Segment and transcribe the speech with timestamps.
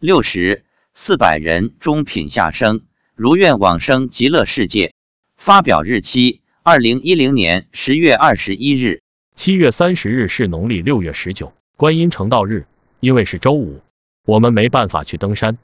[0.00, 0.62] 六十
[0.94, 2.82] 四百人中品下生，
[3.16, 4.94] 如愿往生极乐世界。
[5.36, 9.02] 发表日期：二零一零年十月二十一日。
[9.34, 12.68] 七月三十日是农历六月十九，观音成道日。
[13.00, 13.80] 因为是周五，
[14.24, 15.58] 我们没办法去登山。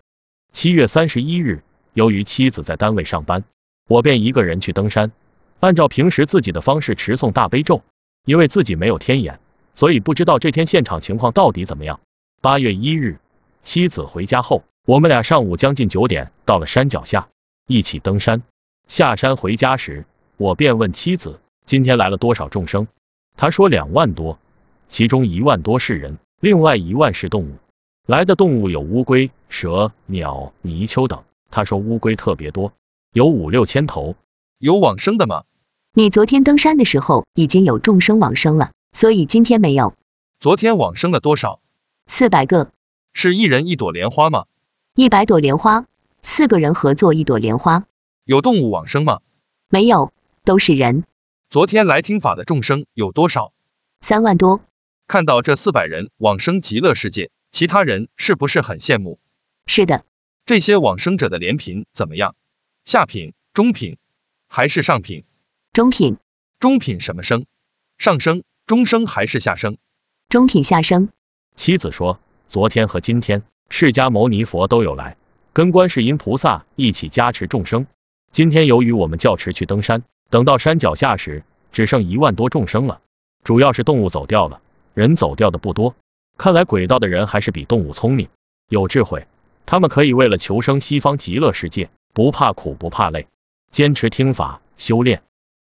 [0.52, 1.62] 七月三十一日，
[1.92, 3.44] 由于妻子在单位上班，
[3.88, 5.12] 我便一个人去登山，
[5.60, 7.84] 按照平时自己的方式持诵大悲咒。
[8.24, 9.38] 因为自己没有天眼，
[9.76, 12.00] 所以不知道这天现场情况到底怎么样。
[12.40, 13.20] 八月一日，
[13.64, 17.28] 妻子回家后，我们俩上午将近九点到了山脚下，
[17.66, 18.42] 一起登山。
[18.86, 20.04] 下山回家时，
[20.36, 22.86] 我便问妻子：“今天来了多少众生？”
[23.36, 24.38] 她说：“两万多，
[24.90, 27.56] 其中一万多是人。”另外一万是动物，
[28.06, 31.24] 来的动物有乌龟、蛇、鸟、泥鳅等。
[31.50, 32.74] 他说乌龟特别多，
[33.14, 34.14] 有五六千头。
[34.58, 35.44] 有往生的吗？
[35.94, 39.94] 你昨天登山的时候已经有众生往生了，所以今天没有。
[40.38, 41.60] 昨天往生了多少？
[42.06, 42.70] 四百个。
[43.16, 44.46] 是一人一朵莲花吗？
[44.96, 45.86] 一百朵莲花，
[46.22, 47.86] 四个人合作一朵莲花。
[48.24, 49.20] 有动物往生吗？
[49.68, 50.12] 没有，
[50.44, 51.04] 都是人。
[51.48, 53.52] 昨天来听法的众生有多少？
[54.00, 54.62] 三万多。
[55.06, 59.20] 看到这四百人往生极乐世界，其他人是不是很羡慕？
[59.66, 60.04] 是的。
[60.44, 62.34] 这些往生者的莲品怎么样？
[62.84, 63.96] 下品、中品
[64.48, 65.24] 还是上品？
[65.72, 66.18] 中品。
[66.58, 67.46] 中品什么生？
[67.96, 69.78] 上生、中生还是下生？
[70.28, 71.10] 中品下生。
[71.54, 72.18] 妻子说，
[72.54, 75.16] 昨天和今天，释迦牟尼佛都有来，
[75.52, 77.88] 跟观世音菩萨一起加持众生。
[78.30, 83.00] 今天由于我们教持去登山，等到山脚下时，只剩一万多众生了，
[83.42, 84.60] 主要是动物走掉了。
[84.94, 85.96] 人走掉的不多，
[86.38, 88.28] 看来轨道的人还是比动物聪明，
[88.68, 89.26] 有智慧。
[89.66, 93.26] 他们可以为了求生西方极乐世界，不怕苦不怕累，
[93.72, 95.24] 坚持听法修炼。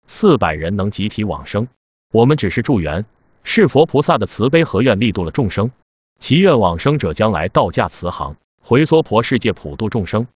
[0.06, 1.68] 四百人能集体往生，
[2.10, 3.04] 我们只是助缘，
[3.44, 5.70] 是佛菩萨的慈悲和愿力度了众生。
[6.20, 10.26] 祈愿往生者将来道驾慈航，回娑婆世界普度众生。